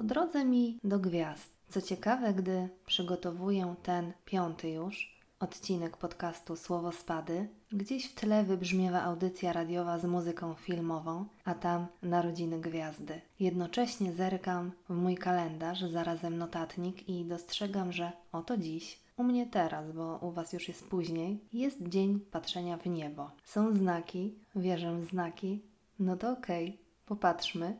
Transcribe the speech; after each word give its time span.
po 0.00 0.04
drodze 0.04 0.44
mi 0.44 0.78
do 0.84 0.98
gwiazd. 0.98 1.56
Co 1.68 1.82
ciekawe, 1.82 2.34
gdy 2.34 2.68
przygotowuję 2.86 3.74
ten 3.82 4.12
piąty 4.24 4.70
już 4.70 5.20
odcinek 5.40 5.96
podcastu 5.96 6.56
Słowo 6.56 6.92
Spady, 6.92 7.48
gdzieś 7.72 8.10
w 8.10 8.14
tle 8.14 8.44
wybrzmiewa 8.44 9.02
audycja 9.02 9.52
radiowa 9.52 9.98
z 9.98 10.04
muzyką 10.04 10.54
filmową, 10.54 11.24
a 11.44 11.54
tam 11.54 11.86
narodziny 12.02 12.60
gwiazdy. 12.60 13.20
Jednocześnie 13.40 14.12
zerkam 14.12 14.72
w 14.88 14.94
mój 14.94 15.16
kalendarz, 15.16 15.80
zarazem 15.80 16.38
notatnik 16.38 17.08
i 17.08 17.24
dostrzegam, 17.24 17.92
że 17.92 18.12
oto 18.32 18.56
dziś 18.56 19.00
u 19.16 19.24
mnie 19.24 19.46
teraz, 19.46 19.92
bo 19.92 20.18
u 20.22 20.30
Was 20.30 20.52
już 20.52 20.68
jest 20.68 20.88
później, 20.88 21.40
jest 21.52 21.88
dzień 21.88 22.20
patrzenia 22.20 22.76
w 22.76 22.86
niebo. 22.86 23.30
Są 23.44 23.74
znaki, 23.74 24.34
wierzę 24.56 24.98
w 24.98 25.04
znaki. 25.04 25.62
No 25.98 26.16
to 26.16 26.32
okej, 26.32 26.68
okay, 26.68 26.78
popatrzmy. 27.06 27.76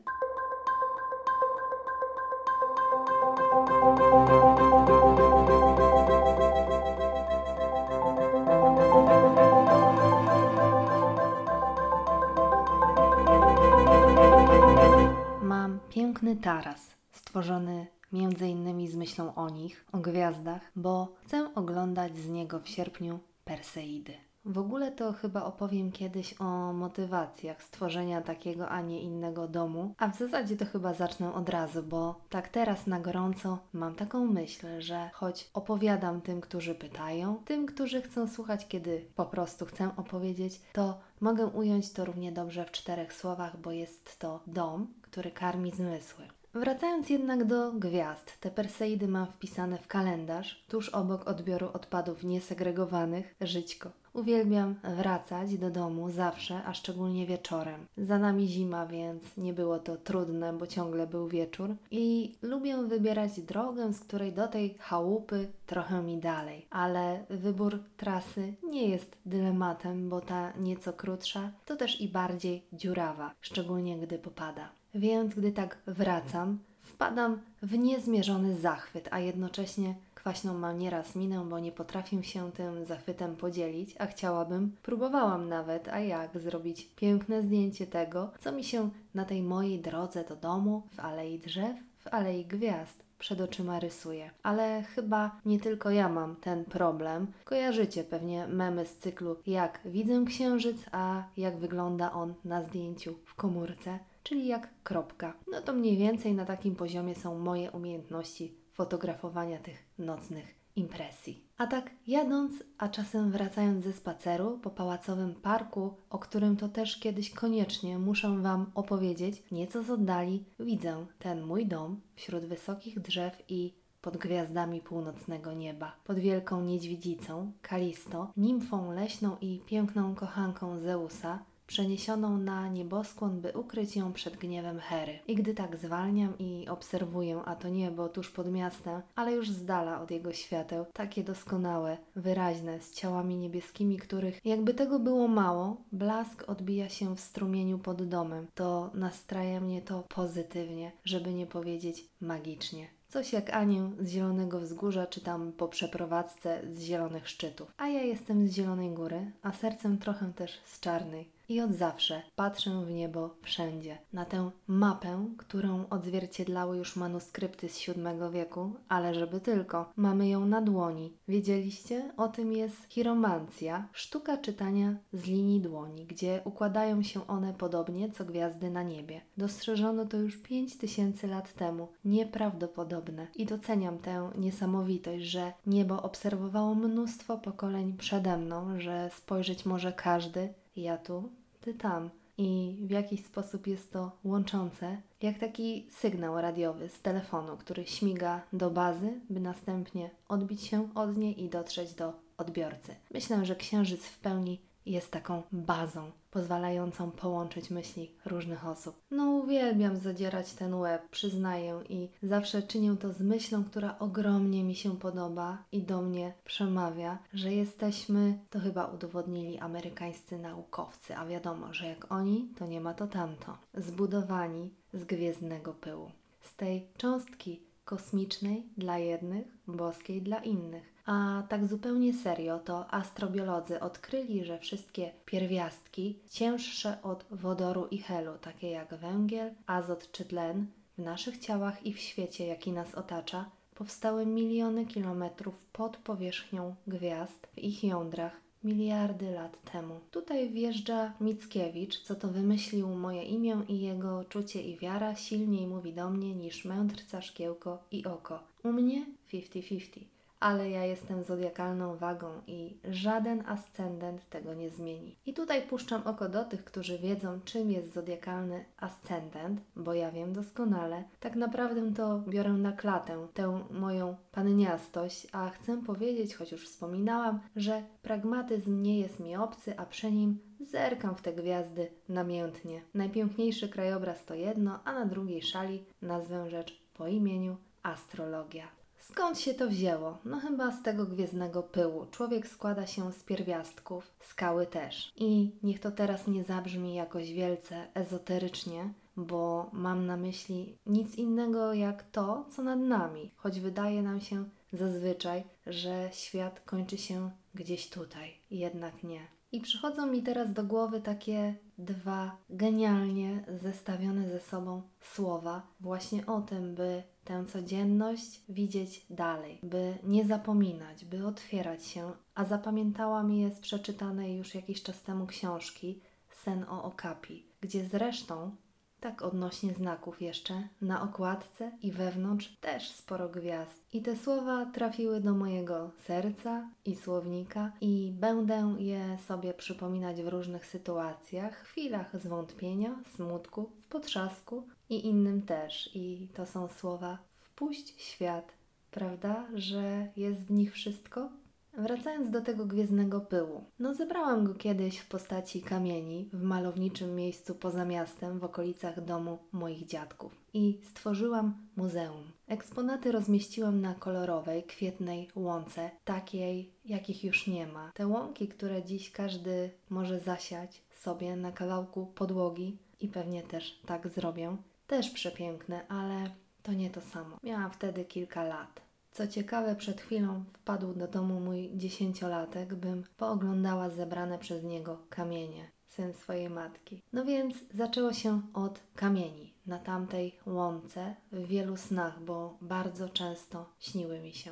Piękny 15.91 16.37
taras, 16.37 16.97
stworzony 17.13 17.87
innymi 18.13 18.89
z 18.89 18.97
myślą 18.97 19.35
o 19.35 19.51
nich, 19.51 19.85
o 19.93 19.99
gwiazdach, 19.99 20.63
bo 20.77 21.13
chcę 21.25 21.55
oglądać 21.55 22.17
z 22.17 22.29
niego 22.29 22.61
w 22.61 22.69
sierpniu 22.69 23.19
Perseidy. 23.45 24.15
W 24.45 24.59
ogóle 24.59 24.93
to 24.93 25.13
chyba 25.13 25.45
opowiem 25.45 25.93
kiedyś 25.93 26.41
o 26.41 26.73
motywacjach 26.73 27.63
stworzenia 27.63 28.23
takiego, 28.23 28.69
a 28.69 28.81
nie 28.81 29.01
innego 29.01 29.49
domu, 29.49 29.95
a 29.99 30.09
w 30.09 30.19
zasadzie 30.19 30.57
to 30.57 30.65
chyba 30.65 30.95
zacznę 30.95 31.35
od 31.35 31.49
razu, 31.49 31.83
bo 31.83 32.21
tak 32.29 32.49
teraz 32.49 32.87
na 32.87 33.01
gorąco 33.01 33.59
mam 33.73 33.95
taką 33.95 34.27
myśl, 34.27 34.67
że 34.79 35.11
choć 35.13 35.51
opowiadam 35.55 36.21
tym, 36.21 36.41
którzy 36.41 36.75
pytają, 36.75 37.37
tym, 37.45 37.67
którzy 37.67 38.03
chcą 38.03 38.29
słuchać, 38.29 38.69
kiedy 38.69 39.07
po 39.15 39.27
prostu 39.27 39.67
chcę 39.67 39.91
opowiedzieć, 39.97 40.61
to 40.73 41.01
mogę 41.21 41.47
ująć 41.47 41.93
to 41.93 42.05
równie 42.05 42.33
dobrze 42.33 42.65
w 42.65 42.71
czterech 42.71 43.13
słowach, 43.13 43.61
bo 43.61 43.73
jest 43.73 44.19
to 44.19 44.41
dom, 44.47 44.87
który 45.11 45.31
karmi 45.31 45.71
zmysły. 45.71 46.25
Wracając 46.55 47.11
jednak 47.11 47.45
do 47.45 47.73
gwiazd, 47.73 48.41
te 48.41 48.51
Perseidy 48.51 49.09
mam 49.09 49.27
wpisane 49.27 49.79
w 49.79 49.87
kalendarz, 49.87 50.65
tuż 50.69 50.89
obok 50.89 51.29
odbioru 51.29 51.71
odpadów 51.73 52.25
niesegregowanych, 52.25 53.35
żyćko. 53.41 53.91
Uwielbiam 54.13 54.75
wracać 54.97 55.59
do 55.59 55.71
domu 55.71 56.11
zawsze, 56.11 56.65
a 56.65 56.75
szczególnie 56.75 57.27
wieczorem. 57.27 57.87
Za 57.97 58.19
nami 58.19 58.49
zima, 58.49 58.87
więc 58.87 59.37
nie 59.37 59.53
było 59.53 59.79
to 59.79 59.97
trudne, 59.97 60.53
bo 60.53 60.67
ciągle 60.67 61.07
był 61.07 61.29
wieczór. 61.29 61.77
I 61.91 62.35
lubię 62.43 62.77
wybierać 62.77 63.41
drogę, 63.41 63.93
z 63.93 64.01
której 64.01 64.33
do 64.33 64.49
tej 64.49 64.75
chałupy 64.79 65.49
trochę 65.67 66.03
mi 66.03 66.19
dalej. 66.19 66.67
Ale 66.71 67.25
wybór 67.31 67.79
trasy 67.97 68.55
nie 68.63 68.89
jest 68.89 69.17
dylematem, 69.27 70.09
bo 70.09 70.21
ta 70.21 70.53
nieco 70.59 70.93
krótsza 70.93 71.53
to 71.65 71.77
też 71.77 72.01
i 72.01 72.09
bardziej 72.09 72.67
dziurawa, 72.73 73.35
szczególnie 73.41 73.99
gdy 73.99 74.19
popada. 74.19 74.69
Więc 74.95 75.35
gdy 75.35 75.53
tak 75.53 75.79
wracam, 75.87 76.59
wpadam 76.81 77.41
w 77.63 77.79
niezmierzony 77.79 78.57
zachwyt, 78.57 79.09
a 79.11 79.19
jednocześnie 79.19 79.95
kwaśną 80.21 80.55
mam 80.59 80.79
nieraz 80.79 81.17
minę, 81.17 81.45
bo 81.51 81.59
nie 81.59 81.73
potrafię 81.73 82.23
się 82.23 82.53
tym 82.53 82.85
zachwytem 82.85 83.37
podzielić, 83.37 83.95
a 83.99 84.07
chciałabym, 84.07 84.77
próbowałam 84.83 85.49
nawet, 85.49 85.89
a 85.89 86.01
jak 86.01 86.39
zrobić 86.39 86.89
piękne 86.97 87.43
zdjęcie 87.43 87.87
tego, 87.87 88.31
co 88.41 88.53
mi 88.53 88.65
się 88.65 88.91
na 89.15 89.25
tej 89.25 89.43
mojej 89.43 89.79
drodze 89.81 90.25
do 90.25 90.37
domu, 90.37 90.83
w 90.93 91.01
alei 91.01 91.39
drzew, 91.39 91.77
w 91.99 92.09
alei 92.09 92.45
gwiazd 92.45 93.05
przed 93.19 93.41
oczyma 93.41 93.81
rysuje. 93.81 94.31
Ale 94.43 94.83
chyba 94.83 95.41
nie 95.47 95.61
tylko 95.61 95.91
ja 95.91 96.09
mam 96.09 96.37
ten 96.37 96.65
problem. 96.65 97.27
Kojarzycie 97.45 98.05
pewnie 98.05 98.47
memy 98.47 98.87
z 98.87 98.99
cyklu 98.99 99.37
jak 99.47 99.81
widzę 99.85 100.25
księżyc, 100.25 100.77
a 100.93 101.23
jak 101.37 101.59
wygląda 101.59 102.13
on 102.13 102.35
na 102.45 102.63
zdjęciu 102.63 103.15
w 103.25 103.35
komórce 103.35 103.99
czyli 104.23 104.47
jak 104.47 104.69
kropka. 104.83 105.33
No 105.53 105.61
to 105.61 105.73
mniej 105.73 105.97
więcej 105.97 106.35
na 106.35 106.45
takim 106.45 106.77
poziomie 106.77 107.15
są 107.15 107.39
moje 107.39 107.71
umiejętności 107.71 108.60
fotografowania 108.73 109.59
tych 109.59 109.85
nocnych 109.99 110.61
impresji. 110.77 111.45
A 111.59 111.67
tak 111.67 111.91
jadąc, 112.07 112.53
a 112.79 112.89
czasem 112.89 113.31
wracając 113.31 113.85
ze 113.85 113.93
spaceru 113.93 114.59
po 114.59 114.71
pałacowym 114.71 115.35
parku, 115.35 115.95
o 116.11 116.19
którym 116.19 116.57
to 116.57 116.69
też 116.69 116.97
kiedyś 116.97 117.31
koniecznie 117.31 117.99
muszę 117.99 118.39
Wam 118.43 118.71
opowiedzieć, 118.75 119.43
nieco 119.53 119.83
z 119.83 119.91
oddali 119.91 120.45
widzę 120.61 121.07
ten 121.19 121.43
mój 121.43 121.67
dom 121.67 122.01
wśród 122.15 122.45
wysokich 122.45 123.01
drzew 123.01 123.43
i 123.49 123.75
pod 124.01 124.17
gwiazdami 124.17 124.81
północnego 124.81 125.53
nieba, 125.53 125.97
pod 126.05 126.19
wielką 126.19 126.61
niedźwiedzicą, 126.61 127.53
Kalisto, 127.63 128.33
nimfą 128.37 128.93
leśną 128.93 129.37
i 129.41 129.61
piękną 129.67 130.15
kochanką 130.15 130.79
Zeusa, 130.79 131.39
przeniesioną 131.71 132.39
na 132.39 132.69
nieboskłon, 132.69 133.41
by 133.41 133.53
ukryć 133.53 133.97
ją 133.97 134.13
przed 134.13 134.37
gniewem 134.37 134.79
Hery. 134.79 135.19
I 135.29 135.35
gdy 135.35 135.55
tak 135.55 135.77
zwalniam 135.77 136.39
i 136.39 136.69
obserwuję, 136.69 137.41
a 137.45 137.57
to 137.57 137.69
niebo 137.69 138.09
tuż 138.09 138.31
pod 138.31 138.53
miastem, 138.53 139.03
ale 139.15 139.33
już 139.33 139.51
z 139.51 139.65
dala 139.65 140.03
od 140.03 140.11
jego 140.11 140.33
świateł, 140.33 140.85
takie 140.93 141.25
doskonałe, 141.25 141.97
wyraźne, 142.17 142.81
z 142.81 142.95
ciałami 142.95 143.37
niebieskimi, 143.37 143.99
których 143.99 144.41
jakby 144.45 144.75
tego 144.75 144.99
było 144.99 145.29
mało, 145.29 145.77
blask 145.93 146.45
odbija 146.49 146.89
się 146.89 147.17
w 147.17 147.21
strumieniu 147.21 147.79
pod 147.79 148.09
domem. 148.09 148.47
To 148.55 148.91
nastraja 148.95 149.61
mnie 149.61 149.83
to 149.83 150.05
pozytywnie, 150.09 150.93
żeby 151.05 151.35
nie 151.35 151.47
powiedzieć 151.47 152.05
magicznie. 152.21 152.87
Coś 153.09 153.33
jak 153.33 153.51
Anię 153.51 153.91
z 154.01 154.09
Zielonego 154.09 154.61
Wzgórza 154.61 155.07
czytam 155.07 155.53
po 155.53 155.69
przeprowadzce 155.69 156.61
z 156.71 156.81
Zielonych 156.81 157.29
Szczytów. 157.29 157.73
A 157.77 157.89
ja 157.89 158.03
jestem 158.03 158.49
z 158.49 158.53
Zielonej 158.53 158.91
Góry, 158.91 159.33
a 159.43 159.53
sercem 159.53 159.99
trochę 159.99 160.33
też 160.33 160.61
z 160.65 160.81
Czarnej 160.81 161.40
i 161.51 161.61
od 161.61 161.75
zawsze 161.75 162.23
patrzę 162.37 162.85
w 162.85 162.91
niebo 162.91 163.37
wszędzie. 163.43 163.99
Na 164.13 164.25
tę 164.25 164.51
mapę, 164.67 165.27
którą 165.39 165.85
odzwierciedlały 165.89 166.77
już 166.77 166.97
manuskrypty 166.97 167.69
z 167.69 167.87
VII 167.87 167.95
wieku, 168.33 168.73
ale 168.89 169.15
żeby 169.15 169.41
tylko, 169.41 169.93
mamy 169.97 170.29
ją 170.29 170.47
na 170.47 170.63
dłoni. 170.63 171.13
Wiedzieliście? 171.29 172.13
O 172.17 172.29
tym 172.29 172.53
jest 172.53 172.89
chiromancja, 172.89 173.89
sztuka 173.93 174.37
czytania 174.37 174.97
z 175.13 175.27
linii 175.27 175.61
dłoni, 175.61 176.07
gdzie 176.07 176.41
układają 176.45 177.03
się 177.03 177.27
one 177.27 177.55
podobnie 177.55 178.11
co 178.11 178.25
gwiazdy 178.25 178.71
na 178.71 178.83
niebie. 178.83 179.21
Dostrzeżono 179.37 180.07
to 180.07 180.17
już 180.17 180.37
pięć 180.37 180.79
tysięcy 180.79 181.27
lat 181.27 181.53
temu. 181.55 181.89
Nieprawdopodobne. 182.05 183.27
I 183.37 183.47
doceniam 183.47 183.99
tę 183.99 184.31
niesamowitość, 184.39 185.25
że 185.25 185.53
niebo 185.67 186.03
obserwowało 186.03 186.75
mnóstwo 186.75 187.39
pokoleń 187.39 187.97
przede 187.97 188.37
mną, 188.37 188.81
że 188.81 189.11
spojrzeć 189.17 189.67
może 189.67 189.93
każdy, 189.93 190.55
ja 190.77 190.99
tu, 190.99 191.40
ty 191.61 191.75
tam. 191.75 192.11
I 192.39 192.79
w 192.83 192.91
jakiś 192.91 193.25
sposób 193.25 193.67
jest 193.67 193.93
to 193.93 194.19
łączące, 194.25 195.03
jak 195.23 195.39
taki 195.39 195.87
sygnał 195.91 196.41
radiowy 196.41 196.89
z 196.89 197.03
telefonu, 197.03 197.57
który 197.57 197.87
śmiga 197.87 198.43
do 198.53 198.71
bazy, 198.71 199.21
by 199.31 199.41
następnie 199.41 200.11
odbić 200.29 200.63
się 200.63 200.89
od 200.95 201.17
niej 201.17 201.45
i 201.45 201.49
dotrzeć 201.49 201.95
do 201.95 202.13
odbiorcy. 202.39 202.95
Myślę, 203.15 203.47
że 203.47 203.57
księżyc 203.57 204.05
w 204.07 204.19
pełni 204.19 204.61
jest 204.87 205.11
taką 205.11 205.43
bazą 205.53 206.11
pozwalającą 206.31 207.11
połączyć 207.11 207.71
myśli 207.71 208.11
różnych 208.25 208.67
osób. 208.67 209.01
No, 209.11 209.31
uwielbiam 209.31 209.97
zadzierać 209.97 210.53
ten 210.53 210.75
łeb, 210.75 211.09
przyznaję, 211.09 211.81
i 211.89 212.09
zawsze 212.23 212.63
czynię 212.63 212.97
to 212.97 213.13
z 213.13 213.21
myślą, 213.21 213.65
która 213.65 213.99
ogromnie 213.99 214.65
mi 214.65 214.75
się 214.75 214.99
podoba 214.99 215.65
i 215.73 215.83
do 215.83 216.03
mnie 216.03 216.33
przemawia, 216.45 217.19
że 217.35 217.53
jesteśmy, 217.53 218.39
to 218.51 218.61
chyba 218.61 218.87
udowodnili 218.87 219.59
amerykańscy 219.59 220.39
naukowcy, 220.39 221.17
a 221.17 221.27
wiadomo, 221.27 221.75
że 221.75 221.87
jak 221.87 222.13
oni, 222.13 222.49
to 222.59 222.67
nie 222.67 222.81
ma 222.81 222.95
to 222.95 223.07
tamto, 223.07 223.57
zbudowani 223.75 224.71
z 224.93 225.05
gwiezdnego 225.05 225.75
pyłu. 225.75 226.11
Z 226.41 226.57
tej 226.57 226.87
cząstki 226.97 227.61
kosmicznej 227.85 228.67
dla 228.77 228.99
jednych, 228.99 229.47
boskiej 229.67 230.23
dla 230.23 230.39
innych. 230.39 230.90
A 231.07 231.43
tak 231.49 231.67
zupełnie 231.67 232.15
serio, 232.15 232.59
to 232.59 232.95
astrobiolodzy 232.95 233.81
odkryli, 233.81 234.45
że 234.45 234.59
wszystkie 234.59 235.11
pierwiastki 235.25 236.19
cięższe 236.31 237.03
od 237.03 237.25
wodoru 237.31 237.87
i 237.91 237.99
helu, 237.99 238.33
takie 238.41 238.71
jak 238.71 238.95
węgiel, 238.95 239.51
azot 239.67 240.13
czy 240.13 240.25
tlen, 240.25 240.67
w 240.99 241.03
naszych 241.03 241.39
ciałach 241.39 241.87
i 241.87 241.95
w 241.95 241.99
świecie, 241.99 242.47
jaki 242.47 242.73
nas 242.73 242.95
otacza, 242.95 243.51
powstały 243.75 244.27
miliony 244.27 244.87
kilometrów 244.87 245.55
pod 245.73 245.97
powierzchnią 245.97 246.75
gwiazd, 246.87 247.47
w 247.47 247.59
ich 247.59 247.85
jądrach, 247.85 248.33
miliardy 248.65 249.31
lat 249.31 249.73
temu. 249.73 250.01
Tutaj 250.11 250.51
wjeżdża 250.51 251.13
Mickiewicz, 251.21 252.03
co 252.03 252.15
to 252.15 252.29
wymyślił 252.29 252.89
moje 252.89 253.23
imię 253.23 253.63
i 253.69 253.81
jego 253.81 254.25
czucie 254.25 254.63
i 254.63 254.79
wiara 254.79 255.17
silniej 255.17 255.67
mówi 255.67 255.93
do 255.93 256.11
mnie 256.11 256.35
niż 256.35 256.65
mędrca, 256.65 257.23
szkiełko 257.23 257.79
i 257.91 258.05
oko. 258.05 258.43
U 258.65 258.73
mnie 258.73 259.07
50-50. 259.33 260.01
Ale 260.41 260.71
ja 260.71 260.85
jestem 260.85 261.25
zodiakalną 261.25 261.97
wagą 261.97 262.29
i 262.47 262.77
żaden 262.85 263.43
ascendent 263.47 264.29
tego 264.29 264.55
nie 264.55 264.71
zmieni. 264.71 265.17
I 265.27 265.35
tutaj 265.35 265.63
puszczam 265.63 266.03
oko 266.07 266.29
do 266.29 266.45
tych, 266.45 266.65
którzy 266.65 266.99
wiedzą, 266.99 267.41
czym 267.45 267.71
jest 267.71 267.93
zodiakalny 267.93 268.65
ascendent, 268.77 269.61
bo 269.77 269.95
ja 269.95 270.11
wiem 270.11 270.33
doskonale. 270.33 271.05
Tak 271.21 271.37
naprawdę 271.37 271.95
to 271.95 272.19
biorę 272.19 272.53
na 272.53 272.73
klatę 272.73 273.27
tę 273.35 273.65
moją 273.71 274.17
panniastość, 274.33 275.27
a 275.33 275.51
chcę 275.51 275.83
powiedzieć, 275.83 276.35
choć 276.35 276.53
już 276.53 276.69
wspominałam, 276.69 277.41
że 277.57 277.83
pragmatyzm 278.03 278.83
nie 278.83 279.01
jest 279.01 279.21
mi 279.21 279.37
obcy, 279.37 279.79
a 279.79 279.87
przy 279.87 280.13
nim 280.13 280.39
zerkam 280.61 281.15
w 281.15 281.23
te 281.23 281.33
gwiazdy 281.33 281.91
namiętnie. 282.09 282.83
Najpiękniejszy 282.95 283.69
krajobraz 283.69 284.25
to 284.25 284.35
jedno, 284.35 284.81
a 284.85 284.93
na 284.93 285.07
drugiej 285.07 285.43
szali 285.43 285.85
nazwę 286.03 286.51
rzecz 286.51 286.83
po 286.95 287.09
imieniu 287.09 287.57
astrologia. 287.83 288.80
Skąd 289.11 289.39
się 289.39 289.55
to 289.55 289.69
wzięło? 289.69 290.19
No 290.25 290.41
chyba 290.41 290.71
z 290.71 290.83
tego 290.83 291.07
gwiezdnego 291.07 291.63
pyłu. 291.63 292.07
Człowiek 292.11 292.49
składa 292.49 292.87
się 292.87 293.13
z 293.13 293.23
pierwiastków, 293.23 294.11
skały 294.21 294.67
też. 294.67 295.13
I 295.17 295.51
niech 295.63 295.81
to 295.81 295.91
teraz 295.91 296.27
nie 296.27 296.45
zabrzmi 296.45 296.95
jakoś 296.95 297.33
wielce 297.33 297.87
ezoterycznie, 297.95 298.93
bo 299.17 299.71
mam 299.73 300.07
na 300.07 300.17
myśli 300.17 300.77
nic 300.87 301.15
innego 301.15 301.75
jak 301.75 302.03
to, 302.03 302.47
co 302.51 302.63
nad 302.63 302.79
nami, 302.81 303.31
choć 303.37 303.61
wydaje 303.61 304.03
nam 304.03 304.21
się 304.21 304.45
zazwyczaj, 304.73 305.45
że 305.67 306.09
świat 306.13 306.61
kończy 306.61 306.99
się 306.99 307.31
gdzieś 307.55 307.91
tutaj, 307.91 308.35
jednak 308.51 309.03
nie. 309.03 309.40
I 309.53 309.61
przychodzą 309.61 310.07
mi 310.07 310.23
teraz 310.23 310.53
do 310.53 310.65
głowy 310.65 311.01
takie 311.01 311.55
dwa 311.79 312.37
genialnie 312.51 313.45
zestawione 313.63 314.29
ze 314.29 314.41
sobą 314.41 314.83
słowa, 315.01 315.67
właśnie 315.81 316.27
o 316.27 316.41
tym, 316.41 316.75
by 316.75 317.03
tę 317.25 317.45
codzienność 317.47 318.43
widzieć 318.49 319.07
dalej, 319.11 319.59
by 319.63 319.99
nie 320.03 320.25
zapominać, 320.25 321.05
by 321.05 321.27
otwierać 321.27 321.87
się, 321.87 322.13
a 322.35 322.45
zapamiętałam 322.45 323.33
je 323.33 323.51
z 323.51 323.61
przeczytanej 323.61 324.37
już 324.37 324.55
jakiś 324.55 324.83
czas 324.83 325.03
temu 325.03 325.27
książki 325.27 326.01
Sen 326.31 326.65
o 326.69 326.85
Okapi, 326.85 327.47
gdzie 327.61 327.85
zresztą 327.85 328.57
tak 329.01 329.23
odnośnie 329.23 329.75
znaków 329.75 330.23
jeszcze, 330.23 330.69
na 330.81 331.03
okładce 331.03 331.73
i 331.83 331.93
wewnątrz 331.93 332.57
też 332.61 332.91
sporo 332.91 333.29
gwiazd. 333.29 333.85
I 333.93 334.03
te 334.03 334.17
słowa 334.17 334.67
trafiły 334.67 335.21
do 335.21 335.35
mojego 335.35 335.91
serca 336.07 336.71
i 336.85 336.97
słownika 336.97 337.73
i 337.81 338.13
będę 338.15 338.75
je 338.79 339.19
sobie 339.29 339.55
przypominać 339.55 340.23
w 340.23 340.29
różnych 340.29 340.67
sytuacjach, 340.67 341.57
chwilach 341.57 342.21
zwątpienia, 342.21 343.03
smutku, 343.15 343.71
w 343.81 343.89
potrzasku 343.89 344.69
i 344.89 345.07
innym 345.07 345.43
też. 345.43 345.91
I 345.95 346.29
to 346.35 346.47
są 346.47 346.69
słowa 346.69 347.19
wpuść 347.33 348.03
świat, 348.03 348.53
prawda, 348.91 349.47
że 349.55 350.09
jest 350.17 350.41
w 350.41 350.51
nich 350.51 350.73
wszystko? 350.73 351.31
Wracając 351.79 352.31
do 352.31 352.41
tego 352.41 352.67
gwiezdnego 352.67 353.21
pyłu. 353.21 353.65
No 353.79 353.95
zebrałam 353.95 354.45
go 354.45 354.55
kiedyś 354.55 354.99
w 354.99 355.09
postaci 355.09 355.63
kamieni 355.63 356.29
w 356.33 356.43
malowniczym 356.43 357.17
miejscu 357.17 357.55
poza 357.55 357.85
miastem 357.85 358.39
w 358.39 358.45
okolicach 358.45 359.05
domu 359.05 359.39
moich 359.53 359.87
dziadków 359.87 360.41
i 360.55 360.81
stworzyłam 360.83 361.55
muzeum. 361.77 362.23
Eksponaty 362.47 363.13
rozmieściłam 363.13 363.81
na 363.81 363.95
kolorowej, 363.95 364.63
kwietnej 364.63 365.29
łące, 365.35 365.91
takiej 366.05 366.73
jakich 366.85 367.25
już 367.25 367.47
nie 367.47 367.67
ma. 367.67 367.93
Te 367.95 368.07
łąki, 368.07 368.49
które 368.49 368.85
dziś 368.85 369.13
każdy 369.13 369.71
może 369.91 370.21
zasiać 370.21 370.83
sobie 370.91 371.37
na 371.37 371.53
kawałku 371.53 372.07
podłogi 372.07 372.79
i 373.01 373.09
pewnie 373.09 373.43
też 373.43 373.81
tak 373.87 374.09
zrobię, 374.09 374.57
też 374.87 375.11
przepiękne, 375.11 375.89
ale 375.89 376.31
to 376.63 376.73
nie 376.73 376.91
to 376.91 377.01
samo. 377.01 377.37
Miałam 377.43 377.71
wtedy 377.71 378.05
kilka 378.05 378.45
lat. 378.45 378.90
Co 379.11 379.27
ciekawe, 379.27 379.77
przed 379.77 380.01
chwilą 380.01 380.45
wpadł 380.53 380.95
do 380.95 381.09
domu 381.09 381.41
mój 381.41 381.71
dziesięciolatek, 381.75 382.75
bym 382.75 383.05
pooglądała 383.17 383.91
zebrane 383.91 384.39
przez 384.39 384.65
niego 384.65 384.99
kamienie, 385.09 385.71
syn 385.87 386.15
swojej 386.15 386.51
matki. 386.51 387.03
No 387.13 387.25
więc 387.25 387.55
zaczęło 387.75 388.13
się 388.13 388.43
od 388.55 388.81
kamieni 388.95 389.55
na 389.67 389.79
tamtej 389.79 390.39
łące 390.47 391.17
w 391.33 391.47
wielu 391.47 391.77
snach, 391.77 392.23
bo 392.25 392.59
bardzo 392.61 393.09
często 393.09 393.73
śniły 393.79 394.21
mi 394.21 394.33
się. 394.33 394.51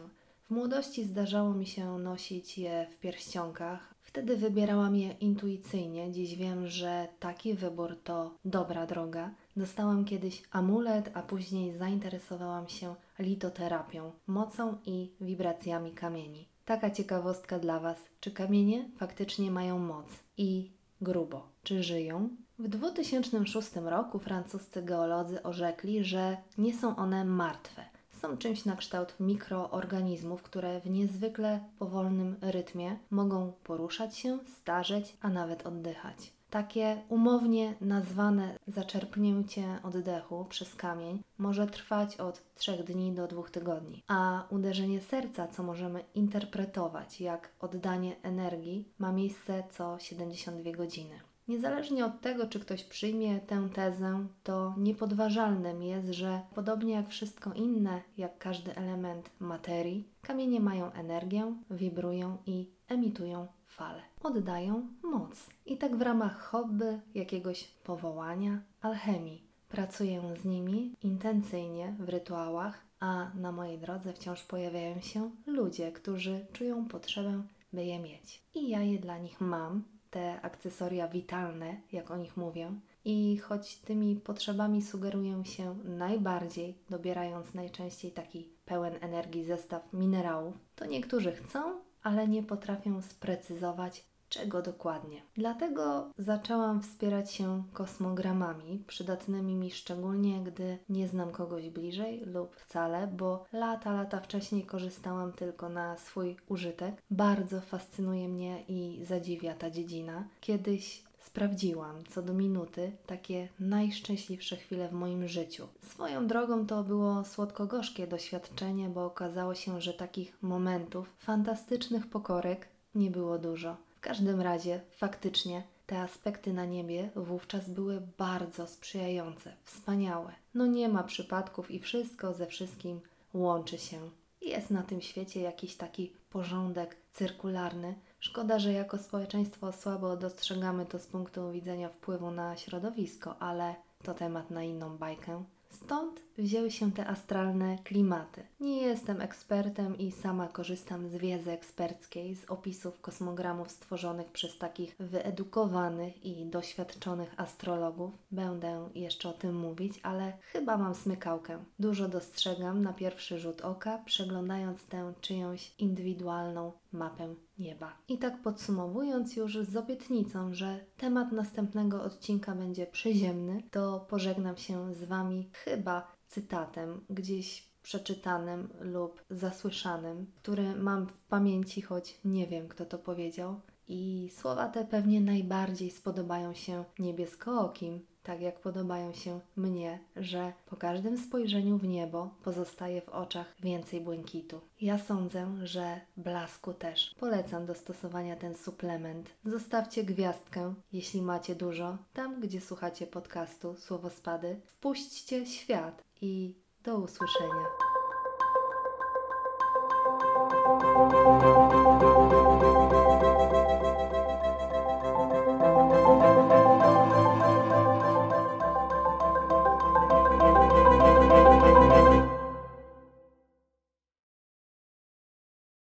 W 0.49 0.51
młodości 0.51 1.05
zdarzało 1.05 1.55
mi 1.55 1.67
się 1.67 1.99
nosić 1.99 2.59
je 2.59 2.87
w 2.91 2.99
pierścionkach. 2.99 3.95
Wtedy 4.03 4.37
wybierałam 4.37 4.97
je 4.97 5.13
intuicyjnie. 5.13 6.13
Dziś 6.13 6.37
wiem, 6.37 6.67
że 6.67 7.09
taki 7.19 7.55
wybór 7.55 7.97
to 8.05 8.35
dobra 8.45 8.87
droga. 8.87 9.35
Dostałam 9.59 10.05
kiedyś 10.05 10.43
amulet, 10.51 11.11
a 11.15 11.23
później 11.23 11.73
zainteresowałam 11.73 12.69
się 12.69 12.95
litoterapią, 13.19 14.13
mocą 14.27 14.79
i 14.87 15.13
wibracjami 15.21 15.93
kamieni. 15.93 16.49
Taka 16.65 16.91
ciekawostka 16.91 17.59
dla 17.59 17.81
Was. 17.81 17.99
Czy 18.21 18.31
kamienie 18.31 18.91
faktycznie 18.97 19.51
mają 19.51 19.79
moc? 19.79 20.07
I 20.37 20.71
grubo. 21.01 21.49
Czy 21.63 21.83
żyją? 21.83 22.29
W 22.59 22.69
2006 22.69 23.77
roku 23.77 24.19
francuscy 24.19 24.83
geolodzy 24.83 25.43
orzekli, 25.43 26.05
że 26.05 26.37
nie 26.59 26.75
są 26.75 26.97
one 26.97 27.25
martwe. 27.25 27.85
Są 28.11 28.37
czymś 28.37 28.65
na 28.65 28.77
kształt 28.77 29.15
mikroorganizmów, 29.21 30.43
które 30.43 30.81
w 30.81 30.91
niezwykle 30.91 31.61
powolnym 31.79 32.37
rytmie 32.41 32.97
mogą 33.11 33.53
poruszać 33.65 34.17
się, 34.17 34.39
starzeć, 34.61 35.17
a 35.21 35.29
nawet 35.29 35.67
oddychać. 35.67 36.38
Takie 36.51 37.03
umownie 37.09 37.75
nazwane 37.81 38.59
zaczerpnięcie 38.67 39.79
oddechu 39.83 40.47
przez 40.49 40.75
kamień 40.75 41.23
może 41.39 41.67
trwać 41.67 42.17
od 42.17 42.55
3 42.55 42.85
dni 42.85 43.13
do 43.13 43.27
2 43.27 43.43
tygodni, 43.43 44.03
a 44.07 44.47
uderzenie 44.51 45.01
serca, 45.01 45.49
co 45.49 45.63
możemy 45.63 46.05
interpretować 46.15 47.21
jak 47.21 47.53
oddanie 47.61 48.17
energii, 48.23 48.89
ma 48.99 49.13
miejsce 49.13 49.63
co 49.71 49.99
72 49.99 50.73
godziny. 50.73 51.21
Niezależnie 51.49 52.07
od 52.07 52.21
tego, 52.21 52.47
czy 52.47 52.61
ktoś 52.61 52.85
przyjmie 52.85 53.41
tę 53.41 53.69
tezę, 53.75 54.27
to 54.43 54.75
niepodważalnym 54.79 55.83
jest, 55.83 56.09
że 56.09 56.41
podobnie 56.55 56.95
jak 56.95 57.09
wszystko 57.09 57.53
inne, 57.53 58.03
jak 58.17 58.39
każdy 58.39 58.77
element 58.77 59.31
materii, 59.41 60.09
kamienie 60.23 60.61
mają 60.61 60.93
energię, 60.93 61.55
wibrują 61.71 62.37
i 62.47 62.71
emitują 62.89 63.47
fale. 63.79 64.03
Oddają 64.23 64.87
moc. 65.03 65.47
I 65.67 65.77
tak 65.77 65.97
w 65.97 66.03
ramach 66.03 66.41
hobby, 66.41 67.01
jakiegoś 67.15 67.65
powołania, 67.65 68.61
alchemii. 68.83 69.43
Pracuję 69.69 70.23
z 70.43 70.45
nimi 70.45 70.95
intencyjnie 71.03 71.95
w 71.99 72.09
rytuałach, 72.09 72.87
a 73.01 73.31
na 73.35 73.53
mojej 73.53 73.79
drodze 73.79 74.13
wciąż 74.13 74.43
pojawiają 74.43 75.01
się 75.01 75.31
ludzie, 75.47 75.93
którzy 75.93 76.47
czują 76.53 76.89
potrzebę, 76.89 77.43
by 77.73 77.85
je 77.85 77.99
mieć. 77.99 78.43
I 78.55 78.69
ja 78.69 78.83
je 78.83 78.99
dla 78.99 79.19
nich 79.19 79.41
mam, 79.41 79.83
te 80.11 80.41
akcesoria 80.41 81.09
witalne, 81.09 81.77
jak 81.93 82.11
o 82.11 82.17
nich 82.17 82.37
mówię. 82.37 82.73
I 83.05 83.39
choć 83.39 83.77
tymi 83.77 84.17
potrzebami 84.17 84.83
sugeruję 84.83 85.45
się 85.45 85.77
najbardziej, 85.85 86.75
dobierając 86.91 87.55
najczęściej 87.55 88.13
taki 88.13 88.49
pełen 88.65 88.95
energii 89.01 89.45
zestaw 89.45 89.93
minerałów, 89.93 90.55
to 90.77 90.87
niektórzy 90.87 91.33
chcą, 91.33 91.81
ale 92.03 92.29
nie 92.29 92.43
potrafią 92.43 93.03
sprecyzować, 93.03 94.05
czego 94.29 94.63
dokładnie. 94.63 95.23
Dlatego 95.35 96.11
zaczęłam 96.19 96.83
wspierać 96.83 97.33
się 97.33 97.63
kosmogramami, 97.73 98.85
przydatnymi 98.87 99.55
mi 99.55 99.71
szczególnie, 99.71 100.41
gdy 100.45 100.79
nie 100.89 101.09
znam 101.09 101.31
kogoś 101.31 101.71
bliżej 101.71 102.21
lub 102.25 102.57
wcale, 102.57 103.07
bo 103.07 103.45
lata, 103.53 103.93
lata 103.93 104.21
wcześniej 104.21 104.67
korzystałam 104.67 105.33
tylko 105.33 105.69
na 105.69 105.97
swój 105.97 106.37
użytek. 106.49 107.03
Bardzo 107.11 107.61
fascynuje 107.61 108.29
mnie 108.29 108.65
i 108.69 109.05
zadziwia 109.05 109.55
ta 109.55 109.71
dziedzina. 109.71 110.29
Kiedyś 110.41 111.08
sprawdziłam 111.29 111.97
co 112.11 112.23
do 112.23 112.35
minuty 112.35 112.93
takie 113.07 113.49
najszczęśliwsze 113.61 114.57
chwile 114.57 114.89
w 114.89 114.93
moim 114.93 115.29
życiu. 115.29 115.69
Swoją 115.83 116.27
drogą 116.27 116.67
to 116.67 116.85
było 116.85 117.25
słodko-gorzkie 117.25 118.07
doświadczenie, 118.07 118.89
bo 118.89 119.05
okazało 119.05 119.55
się, 119.55 119.81
że 119.81 119.93
takich 119.95 120.43
momentów, 120.43 121.13
fantastycznych 121.19 122.07
pokorek 122.07 122.69
nie 122.95 123.11
było 123.11 123.39
dużo. 123.39 123.77
W 123.97 124.01
każdym 124.01 124.41
razie, 124.41 124.81
faktycznie, 124.91 125.63
te 125.87 126.01
aspekty 126.01 126.53
na 126.53 126.65
niebie 126.65 127.11
wówczas 127.17 127.71
były 127.71 128.03
bardzo 128.19 128.67
sprzyjające, 128.67 129.53
wspaniałe. 129.65 130.33
No 130.55 130.67
nie 130.67 130.89
ma 130.89 131.03
przypadków 131.03 131.71
i 131.71 131.81
wszystko 131.81 132.35
ze 132.35 132.47
wszystkim 132.47 133.01
łączy 133.35 133.79
się. 133.79 134.11
Jest 134.43 134.71
na 134.71 134.83
tym 134.83 135.01
świecie 135.01 135.41
jakiś 135.41 135.77
taki 135.77 136.13
porządek 136.31 136.97
cyrkularny. 137.13 137.95
Szkoda, 138.21 138.59
że 138.59 138.73
jako 138.73 138.99
społeczeństwo 138.99 139.73
słabo 139.73 140.17
dostrzegamy 140.17 140.87
to 140.87 140.99
z 140.99 141.07
punktu 141.07 141.53
widzenia 141.53 141.89
wpływu 141.89 142.31
na 142.31 142.57
środowisko, 142.57 143.39
ale 143.39 143.75
to 144.03 144.15
temat 144.15 144.51
na 144.51 144.63
inną 144.63 144.99
bajkę. 144.99 145.45
Stąd 145.71 146.23
wzięły 146.39 146.71
się 146.71 146.93
te 146.93 147.07
astralne 147.07 147.79
klimaty. 147.85 148.43
Nie 148.61 148.83
jestem 148.83 149.21
ekspertem 149.21 149.99
i 149.99 150.13
sama 150.13 150.49
korzystam 150.49 151.09
z 151.09 151.15
wiedzy 151.15 151.51
eksperckiej, 151.51 152.37
z 152.37 152.51
opisów 152.51 153.01
kosmogramów 153.01 153.71
stworzonych 153.71 154.33
przez 154.33 154.59
takich 154.59 154.97
wyedukowanych 155.01 156.25
i 156.25 156.47
doświadczonych 156.47 157.35
astrologów. 157.37 158.15
Będę 158.31 158.89
jeszcze 158.95 159.29
o 159.29 159.33
tym 159.33 159.57
mówić, 159.57 160.01
ale 160.03 160.33
chyba 160.41 160.77
mam 160.77 160.95
smykałkę. 160.95 161.65
Dużo 161.79 162.09
dostrzegam 162.09 162.83
na 162.83 162.93
pierwszy 162.93 163.39
rzut 163.39 163.61
oka, 163.61 163.99
przeglądając 164.05 164.87
tę 164.87 165.13
czyjąś 165.21 165.75
indywidualną 165.79 166.73
mapę 166.93 167.35
nieba. 167.59 167.93
I 168.09 168.19
tak 168.19 168.43
podsumowując 168.43 169.37
już 169.37 169.59
z 169.59 169.77
obietnicą, 169.77 170.55
że 170.55 170.81
temat 170.97 171.33
następnego 171.33 172.03
odcinka 172.03 172.55
będzie 172.55 172.87
przyziemny, 172.87 173.63
to 173.71 174.07
pożegnam 174.09 174.57
się 174.57 174.95
z 174.95 175.05
Wami 175.05 175.51
chyba 175.65 176.13
cytatem 176.29 177.05
gdzieś 177.11 177.69
przeczytanym 177.83 178.69
lub 178.81 179.23
zasłyszanym, 179.31 180.33
który 180.37 180.75
mam 180.75 181.07
w 181.07 181.17
pamięci, 181.19 181.83
choć 181.83 182.21
nie 182.25 182.47
wiem, 182.47 182.69
kto 182.69 182.87
to 182.87 182.99
powiedział. 182.99 183.61
I 183.89 184.31
słowa 184.37 184.69
te 184.69 184.85
pewnie 184.85 185.21
najbardziej 185.21 185.91
spodobają 185.91 186.55
się 186.55 186.85
niebieskookim, 186.99 188.07
tak 188.29 188.41
jak 188.41 188.61
podobają 188.61 189.13
się 189.13 189.41
mnie, 189.57 189.99
że 190.17 190.53
po 190.67 190.77
każdym 190.77 191.19
spojrzeniu 191.19 191.79
w 191.79 191.89
niebo 191.89 192.31
pozostaje 192.45 193.01
w 193.01 193.09
oczach 193.09 193.55
więcej 193.61 194.01
błękitu. 194.01 194.61
Ja 194.81 194.99
sądzę, 194.99 195.47
że 195.63 196.01
blasku 196.17 196.75
też. 196.75 197.15
Polecam 197.21 197.67
do 197.67 197.75
stosowania 197.75 198.37
ten 198.37 198.55
suplement. 198.55 199.31
Zostawcie 199.45 200.05
gwiazdkę, 200.05 200.75
jeśli 200.93 201.23
macie 201.23 201.55
dużo, 201.55 201.99
tam 202.13 202.41
gdzie 202.41 202.61
słuchacie 202.61 203.07
podcastu 203.07 203.77
Słowospady. 203.77 204.61
Wpuśćcie 204.65 205.47
świat 205.47 206.05
i 206.21 206.55
do 206.85 206.99
usłyszenia. 206.99 207.65